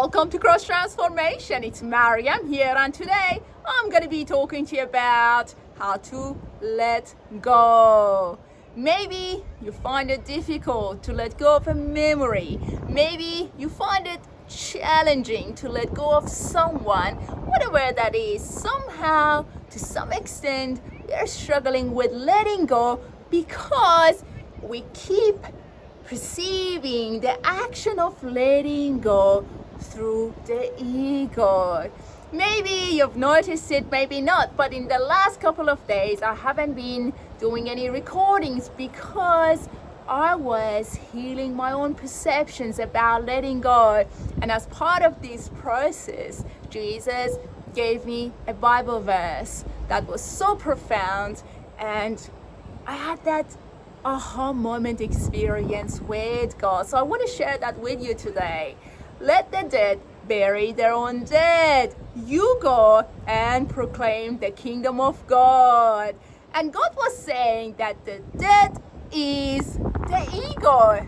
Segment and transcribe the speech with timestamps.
[0.00, 1.64] Welcome to Cross Transformation.
[1.64, 6.40] It's Mariam here, and today I'm going to be talking to you about how to
[6.60, 8.38] let go.
[8.76, 12.60] Maybe you find it difficult to let go of a memory.
[12.88, 17.16] Maybe you find it challenging to let go of someone,
[17.50, 18.40] whatever that is.
[18.40, 24.22] Somehow, to some extent, we are struggling with letting go because
[24.62, 25.38] we keep
[26.04, 29.44] perceiving the action of letting go
[29.78, 31.90] through the ego.
[32.32, 36.74] Maybe you've noticed it, maybe not, but in the last couple of days, I haven't
[36.74, 39.68] been doing any recordings because
[40.06, 44.06] I was healing my own perceptions about letting go.
[44.42, 47.36] And as part of this process, Jesus
[47.74, 51.42] gave me a Bible verse that was so profound,
[51.78, 52.28] and
[52.86, 53.56] I had that
[54.04, 56.86] aha moment experience with God.
[56.86, 58.76] So I want to share that with you today.
[59.20, 61.94] Let the dead bury their own dead.
[62.14, 66.14] You go and proclaim the kingdom of God.
[66.54, 68.80] And God was saying that the dead
[69.12, 71.04] is the ego.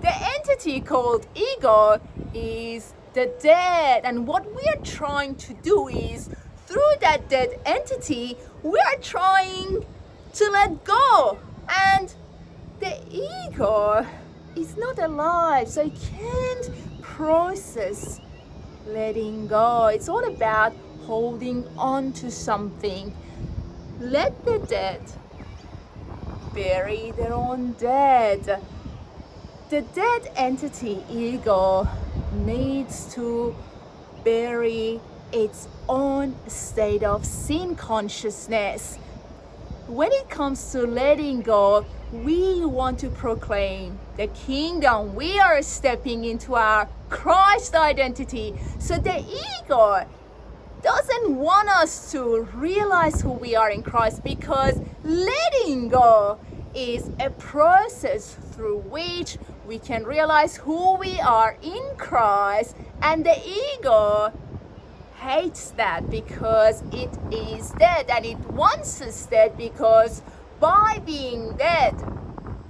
[0.00, 2.00] The entity called ego
[2.32, 4.02] is the dead.
[4.04, 6.30] And what we are trying to do is
[6.66, 9.84] through that dead entity, we are trying
[10.34, 11.38] to let go.
[11.68, 12.14] And
[12.78, 14.06] the ego
[14.56, 16.70] is not alive, so it can't
[17.20, 18.18] process
[18.86, 19.88] letting go.
[19.88, 20.72] It's all about
[21.04, 23.14] holding on to something.
[24.00, 25.02] Let the dead
[26.54, 28.62] bury their own dead.
[29.68, 31.86] The dead entity ego
[32.32, 33.54] needs to
[34.24, 34.98] bury
[35.30, 38.96] its own state of sin consciousness.
[39.88, 45.14] When it comes to letting go, we want to proclaim the kingdom.
[45.14, 48.54] We are stepping into our Christ identity.
[48.78, 50.06] So the ego
[50.82, 56.38] doesn't want us to realize who we are in Christ because letting go
[56.74, 63.36] is a process through which we can realize who we are in Christ and the
[63.76, 64.32] ego
[65.16, 70.22] hates that because it is dead and it wants us dead because
[70.60, 71.94] by being dead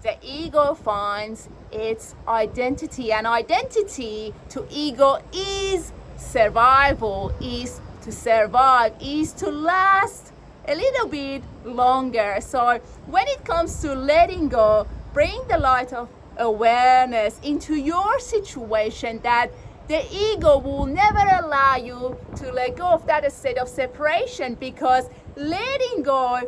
[0.03, 3.13] the ego finds its identity.
[3.13, 10.33] And identity to ego is survival is to survive is to last
[10.67, 12.37] a little bit longer.
[12.41, 16.09] So when it comes to letting go bring the light of
[16.39, 19.51] awareness into your situation that
[19.89, 25.11] the ego will never allow you to let go of that state of separation because
[25.35, 26.41] letting go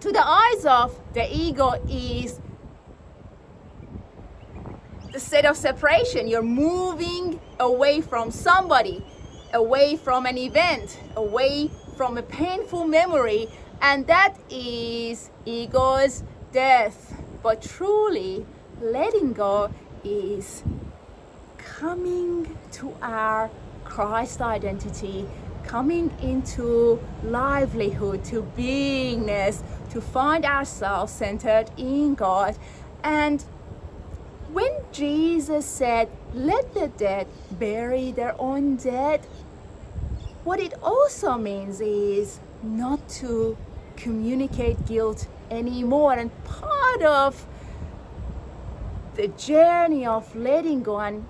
[0.00, 2.40] to the eyes of the ego is
[5.18, 6.28] the state of separation.
[6.28, 9.02] You're moving away from somebody,
[9.52, 13.48] away from an event, away from a painful memory,
[13.82, 17.20] and that is ego's death.
[17.42, 18.46] But truly,
[18.80, 19.72] letting go
[20.04, 20.62] is
[21.56, 23.50] coming to our
[23.84, 25.26] Christ identity,
[25.64, 32.56] coming into livelihood, to beingness, to find ourselves centered in God.
[33.02, 33.44] And
[34.92, 39.26] Jesus said, Let the dead bury their own dead,
[40.44, 43.56] what it also means is not to
[43.96, 46.14] communicate guilt anymore.
[46.14, 47.46] And part of
[49.14, 51.26] the journey of letting go and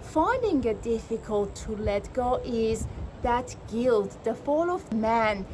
[0.00, 2.86] finding it difficult to let go is
[3.22, 5.46] that guilt, the fall of man.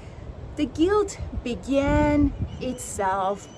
[0.57, 3.49] The guilt began itself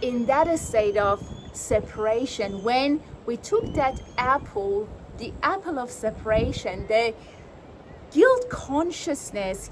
[0.00, 1.22] in that state of
[1.52, 2.62] separation.
[2.62, 4.88] When we took that apple,
[5.18, 7.14] the apple of separation, the
[8.12, 9.70] guilt consciousness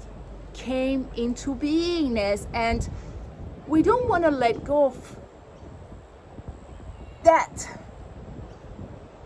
[0.53, 2.89] came into beingness, and
[3.67, 5.19] we don't want to let go of
[7.23, 7.67] that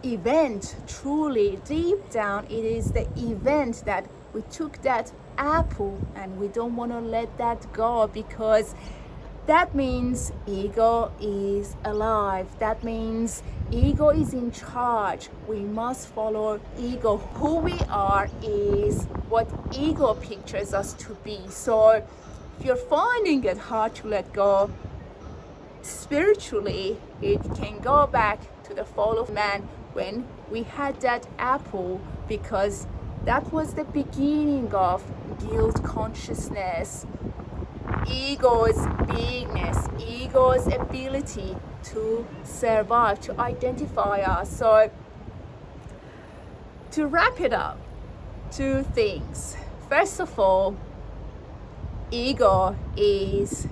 [0.04, 6.48] event truly deep down it is the event that we took that apple and we
[6.50, 8.76] don't want to let that go because
[9.46, 12.48] that means ego is alive.
[12.60, 15.30] That means ego is in charge.
[15.48, 17.18] We must follow ego.
[17.18, 21.42] Who we are is what ego pictures us to be.
[21.50, 22.06] So
[22.58, 24.72] if you're finding it hard to let go,
[25.82, 32.00] spiritually, it can go back to the fall of man when we had that apple
[32.30, 32.88] because
[33.26, 35.04] that was the beginning of
[35.40, 37.06] guilt consciousness
[38.08, 38.78] ego's
[39.08, 44.58] beingness, ego's ability to survive, to identify us.
[44.58, 44.92] So
[46.92, 47.80] to wrap it up,
[48.52, 49.58] two things.
[49.90, 50.76] First of all,
[52.12, 53.68] ego is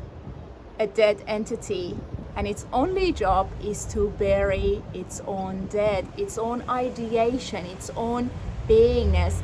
[0.80, 1.98] a dead entity
[2.36, 8.30] and its only job is to bury its own dead, its own ideation, its own
[8.68, 9.42] beingness.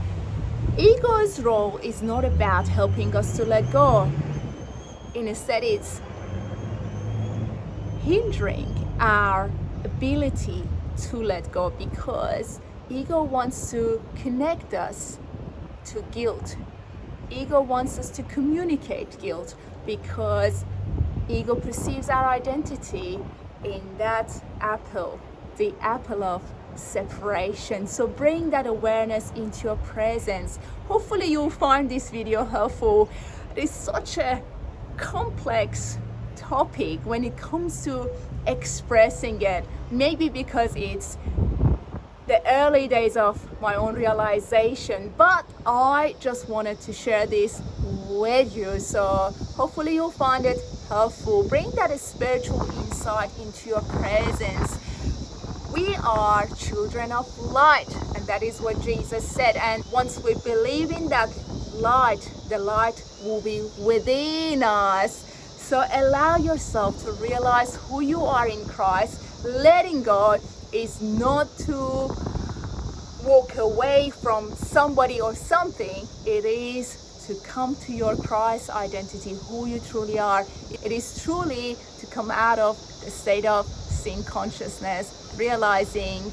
[0.78, 4.10] Ego's role is not about helping us to let go.
[5.26, 6.00] Instead, it's
[8.04, 9.50] hindering our
[9.84, 10.64] ability
[11.10, 12.60] to let go because
[12.90, 15.18] ego wants to connect us
[15.86, 16.56] to guilt.
[17.32, 19.56] Ego wants us to communicate guilt
[19.88, 20.64] because
[21.28, 23.20] ego perceives our identity
[23.64, 24.32] in that
[24.62, 25.20] apple,
[25.58, 26.44] the apple of
[26.76, 27.88] separation.
[27.88, 30.60] So bring that awareness into your presence.
[30.88, 33.10] Hopefully, you'll find this video helpful.
[33.56, 34.44] It is such a
[34.98, 35.98] complex
[36.36, 38.10] topic when it comes to
[38.46, 39.64] expressing it.
[39.92, 41.18] Maybe because it's
[42.28, 47.62] the early days of my own realization, but I just wanted to share this
[48.10, 48.80] with you.
[48.80, 50.58] So hopefully you'll find it
[50.90, 51.48] helpful.
[51.48, 54.78] Bring that spiritual insight into your presence.
[55.74, 59.56] We are children of light, and that is what Jesus said.
[59.58, 61.30] And once we believe in that
[61.78, 65.24] light, the light will be within us.
[65.58, 69.46] So allow yourself to realize who you are in Christ.
[69.46, 70.38] Letting go
[70.72, 72.10] is not to
[73.24, 79.68] walk away from somebody or something, it is to come to your Christ identity, who
[79.68, 80.46] you truly are.
[80.84, 86.32] It is truly to come out of the state of sin consciousness, realizing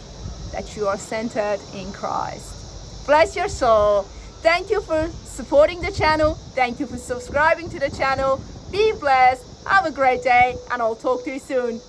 [0.53, 3.07] that you are centered in Christ.
[3.07, 4.07] Bless your soul.
[4.45, 6.35] Thank you for supporting the channel.
[6.35, 8.43] Thank you for subscribing to the channel.
[8.71, 9.67] Be blessed.
[9.67, 11.81] Have a great day, and I'll talk to you soon.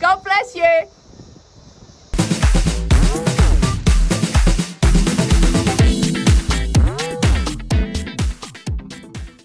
[0.00, 0.88] God bless you.